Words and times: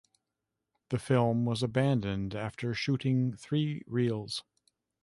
The 0.89 0.97
film 0.97 1.45
was 1.45 1.61
abandoned 1.61 2.33
after 2.33 2.73
shooting 2.73 3.35
three 3.37 3.83
reels. 3.85 4.43